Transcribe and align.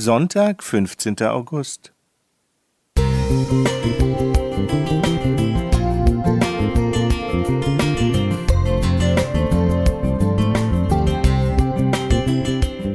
Sonntag, 0.00 0.62
15. 0.62 1.16
August. 1.22 1.92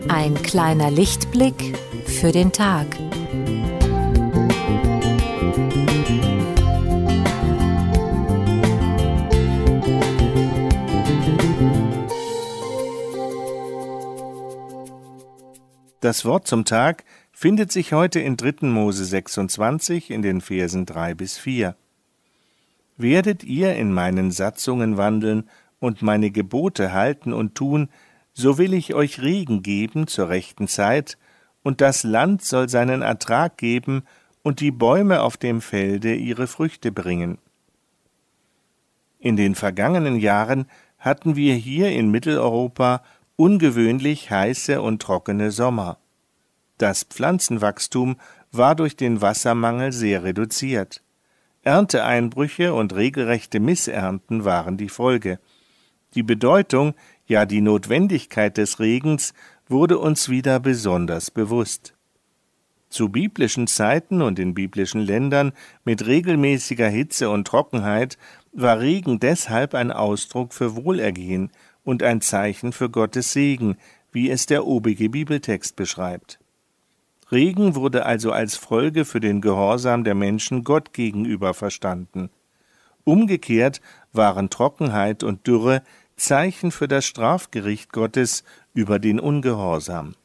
Ein 0.08 0.36
kleiner 0.44 0.92
Lichtblick 0.92 1.78
für 2.06 2.32
den 2.32 2.54
Tag. 2.54 2.88
Das 16.04 16.26
Wort 16.26 16.48
zum 16.48 16.66
Tag 16.66 17.06
findet 17.32 17.72
sich 17.72 17.94
heute 17.94 18.20
in 18.20 18.36
3. 18.36 18.68
Mose 18.68 19.06
26 19.06 20.12
in 20.12 20.22
den 20.22 20.42
Versen 20.42 20.86
3 20.86 21.14
bis 21.14 21.38
4. 21.38 21.78
Werdet 22.98 23.46
ihr 23.46 23.78
in 23.78 23.94
meinen 23.94 24.30
Satzungen 24.30 24.98
wandeln 24.98 25.50
und 25.80 26.02
meine 26.02 26.30
Gebote 26.30 26.92
halten 26.92 27.32
und 27.32 27.56
tun, 27.56 27.88
so 28.34 28.58
will 28.58 28.74
ich 28.74 28.94
euch 28.94 29.22
Regen 29.22 29.64
geben 29.64 30.08
zur 30.08 30.28
rechten 30.28 30.68
Zeit, 30.68 31.18
und 31.62 31.80
das 31.80 32.04
Land 32.04 32.44
soll 32.44 32.68
seinen 32.68 33.02
Ertrag 33.02 33.56
geben, 33.56 34.04
und 34.42 34.60
die 34.60 34.72
Bäume 34.72 35.22
auf 35.22 35.38
dem 35.38 35.62
Felde 35.62 36.16
ihre 36.16 36.48
Früchte 36.48 36.92
bringen. 36.92 37.38
In 39.20 39.38
den 39.38 39.56
vergangenen 39.56 40.18
Jahren 40.18 40.66
hatten 41.00 41.38
wir 41.38 41.56
hier 41.56 41.94
in 41.94 42.12
Mitteleuropa 42.12 43.04
ungewöhnlich 43.44 44.32
heiße 44.32 44.82
und 44.82 45.02
trockene 45.02 45.52
Sommer. 45.52 45.98
Das 46.78 47.04
Pflanzenwachstum 47.04 48.16
war 48.54 48.74
durch 48.74 48.96
den 48.96 49.20
Wassermangel 49.22 49.92
sehr 49.92 50.24
reduziert. 50.24 51.04
Ernteeinbrüche 51.64 52.74
und 52.74 52.96
regelrechte 52.96 53.60
Missernten 53.60 54.46
waren 54.46 54.78
die 54.78 54.88
Folge. 54.88 55.40
Die 56.16 56.24
Bedeutung, 56.24 56.94
ja 57.28 57.46
die 57.46 57.60
Notwendigkeit 57.60 58.58
des 58.58 58.80
Regens 58.80 59.34
wurde 59.68 60.00
uns 60.00 60.30
wieder 60.30 60.62
besonders 60.62 61.30
bewusst. 61.30 61.96
Zu 62.88 63.10
biblischen 63.10 63.68
Zeiten 63.68 64.22
und 64.22 64.40
in 64.40 64.54
biblischen 64.54 65.02
Ländern 65.02 65.52
mit 65.84 66.06
regelmäßiger 66.06 66.88
Hitze 66.88 67.30
und 67.30 67.46
Trockenheit 67.46 68.18
war 68.54 68.80
Regen 68.80 69.20
deshalb 69.20 69.76
ein 69.76 69.92
Ausdruck 69.92 70.54
für 70.54 70.78
Wohlergehen 70.78 71.52
und 71.84 72.04
ein 72.04 72.22
Zeichen 72.22 72.72
für 72.72 72.90
Gottes 72.90 73.34
Segen, 73.34 73.78
wie 74.12 74.30
es 74.30 74.46
der 74.46 74.66
obige 74.66 75.10
Bibeltext 75.10 75.76
beschreibt. 75.76 76.40
Regen 77.32 77.76
wurde 77.76 78.06
also 78.06 78.32
als 78.32 78.56
Folge 78.56 79.06
für 79.06 79.20
den 79.20 79.42
Gehorsam 79.42 80.04
der 80.04 80.16
Menschen 80.16 80.64
Gott 80.64 80.94
gegenüber 80.94 81.54
verstanden. 81.54 82.30
Umgekehrt 83.04 83.82
waren 84.12 84.50
Trockenheit 84.50 85.24
und 85.24 85.48
Dürre 85.48 85.82
Zeichen 86.16 86.72
für 86.72 86.88
das 86.88 87.06
Strafgericht 87.06 87.92
Gottes 87.92 88.44
über 88.74 89.00
den 89.00 89.20
Ungehorsam. 89.20 90.16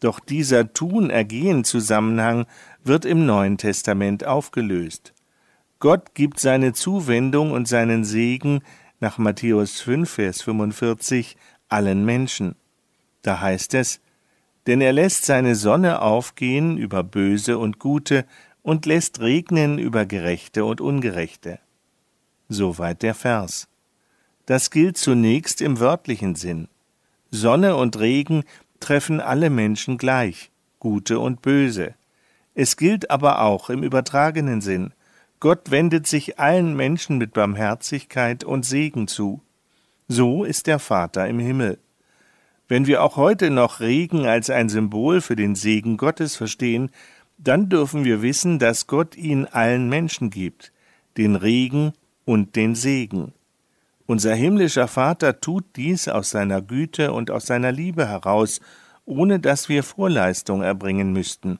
Doch 0.00 0.20
dieser 0.20 0.72
Tun-Ergehen-Zusammenhang 0.72 2.46
wird 2.84 3.04
im 3.04 3.24
Neuen 3.24 3.56
Testament 3.56 4.26
aufgelöst. 4.26 5.14
Gott 5.78 6.14
gibt 6.14 6.40
seine 6.40 6.72
Zuwendung 6.72 7.52
und 7.52 7.66
seinen 7.68 8.04
Segen 8.04 8.62
nach 9.02 9.18
Matthäus 9.18 9.80
5, 9.80 10.08
Vers 10.08 10.42
45 10.42 11.36
allen 11.68 12.04
Menschen. 12.04 12.54
Da 13.22 13.40
heißt 13.40 13.74
es, 13.74 14.00
denn 14.68 14.80
er 14.80 14.92
lässt 14.92 15.24
seine 15.24 15.56
Sonne 15.56 16.00
aufgehen 16.00 16.78
über 16.78 17.02
Böse 17.02 17.58
und 17.58 17.80
Gute 17.80 18.24
und 18.62 18.86
lässt 18.86 19.18
regnen 19.18 19.78
über 19.78 20.06
Gerechte 20.06 20.64
und 20.64 20.80
Ungerechte. 20.80 21.58
Soweit 22.48 23.02
der 23.02 23.16
Vers. 23.16 23.66
Das 24.46 24.70
gilt 24.70 24.96
zunächst 24.96 25.60
im 25.62 25.80
wörtlichen 25.80 26.36
Sinn. 26.36 26.68
Sonne 27.32 27.74
und 27.74 27.98
Regen 27.98 28.44
treffen 28.78 29.20
alle 29.20 29.50
Menschen 29.50 29.98
gleich, 29.98 30.52
Gute 30.78 31.18
und 31.18 31.42
Böse. 31.42 31.94
Es 32.54 32.76
gilt 32.76 33.10
aber 33.10 33.40
auch 33.40 33.68
im 33.68 33.82
übertragenen 33.82 34.60
Sinn. 34.60 34.94
Gott 35.42 35.72
wendet 35.72 36.06
sich 36.06 36.38
allen 36.38 36.76
Menschen 36.76 37.18
mit 37.18 37.32
Barmherzigkeit 37.32 38.44
und 38.44 38.64
Segen 38.64 39.08
zu. 39.08 39.42
So 40.06 40.44
ist 40.44 40.68
der 40.68 40.78
Vater 40.78 41.26
im 41.26 41.40
Himmel. 41.40 41.80
Wenn 42.68 42.86
wir 42.86 43.02
auch 43.02 43.16
heute 43.16 43.50
noch 43.50 43.80
Regen 43.80 44.24
als 44.24 44.50
ein 44.50 44.68
Symbol 44.68 45.20
für 45.20 45.34
den 45.34 45.56
Segen 45.56 45.96
Gottes 45.96 46.36
verstehen, 46.36 46.92
dann 47.38 47.68
dürfen 47.68 48.04
wir 48.04 48.22
wissen, 48.22 48.60
dass 48.60 48.86
Gott 48.86 49.16
ihn 49.16 49.46
allen 49.46 49.88
Menschen 49.88 50.30
gibt, 50.30 50.70
den 51.16 51.34
Regen 51.34 51.92
und 52.24 52.54
den 52.54 52.76
Segen. 52.76 53.32
Unser 54.06 54.36
himmlischer 54.36 54.86
Vater 54.86 55.40
tut 55.40 55.64
dies 55.74 56.06
aus 56.06 56.30
seiner 56.30 56.62
Güte 56.62 57.12
und 57.12 57.32
aus 57.32 57.46
seiner 57.46 57.72
Liebe 57.72 58.06
heraus, 58.06 58.60
ohne 59.06 59.40
dass 59.40 59.68
wir 59.68 59.82
Vorleistung 59.82 60.62
erbringen 60.62 61.12
müssten. 61.12 61.58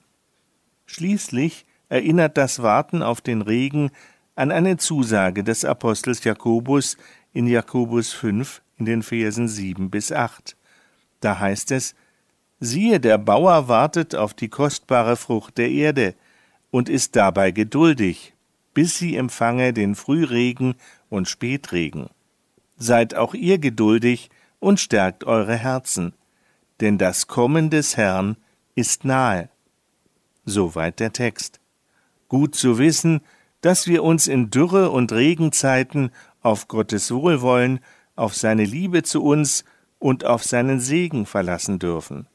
Schließlich 0.86 1.66
erinnert 1.92 2.38
das 2.38 2.62
Warten 2.62 3.02
auf 3.02 3.20
den 3.20 3.42
Regen 3.42 3.90
an 4.34 4.50
eine 4.50 4.78
Zusage 4.78 5.44
des 5.44 5.62
Apostels 5.62 6.24
Jakobus 6.24 6.96
in 7.34 7.46
Jakobus 7.46 8.14
5 8.14 8.62
in 8.78 8.86
den 8.86 9.02
Versen 9.02 9.46
7 9.46 9.90
bis 9.90 10.10
8. 10.10 10.56
Da 11.20 11.38
heißt 11.38 11.70
es, 11.70 11.94
siehe, 12.60 12.98
der 12.98 13.18
Bauer 13.18 13.68
wartet 13.68 14.14
auf 14.14 14.32
die 14.32 14.48
kostbare 14.48 15.16
Frucht 15.16 15.58
der 15.58 15.70
Erde 15.70 16.14
und 16.70 16.88
ist 16.88 17.14
dabei 17.14 17.50
geduldig, 17.50 18.32
bis 18.72 18.96
sie 18.96 19.14
empfange 19.14 19.74
den 19.74 19.94
Frühregen 19.94 20.76
und 21.10 21.28
Spätregen. 21.28 22.08
Seid 22.78 23.14
auch 23.14 23.34
ihr 23.34 23.58
geduldig 23.58 24.30
und 24.60 24.80
stärkt 24.80 25.24
eure 25.24 25.56
Herzen, 25.56 26.14
denn 26.80 26.96
das 26.96 27.26
Kommen 27.26 27.68
des 27.68 27.98
Herrn 27.98 28.38
ist 28.74 29.04
nahe. 29.04 29.50
Soweit 30.46 30.98
der 30.98 31.12
Text. 31.12 31.61
Gut 32.32 32.54
zu 32.54 32.78
wissen, 32.78 33.20
dass 33.60 33.86
wir 33.86 34.02
uns 34.02 34.26
in 34.26 34.48
Dürre 34.48 34.90
und 34.90 35.12
Regenzeiten 35.12 36.10
auf 36.40 36.66
Gottes 36.66 37.10
Wohlwollen, 37.10 37.80
auf 38.16 38.34
seine 38.34 38.64
Liebe 38.64 39.02
zu 39.02 39.22
uns 39.22 39.66
und 39.98 40.24
auf 40.24 40.42
seinen 40.42 40.80
Segen 40.80 41.26
verlassen 41.26 41.78
dürfen. 41.78 42.26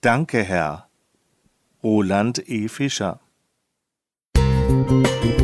Danke, 0.00 0.42
Herr. 0.42 0.88
Roland 1.84 2.48
E. 2.48 2.66
Fischer 2.66 3.20
Musik 4.36 5.37